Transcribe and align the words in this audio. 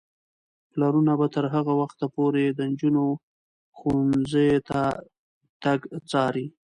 پلرونه 0.71 1.13
به 1.19 1.27
تر 1.33 1.45
هغه 1.55 1.73
وخته 1.81 2.05
پورې 2.15 2.45
د 2.57 2.59
نجونو 2.71 3.05
ښوونځي 3.77 4.49
ته 4.67 4.81
تګ 5.63 5.79
څاري. 6.09 6.45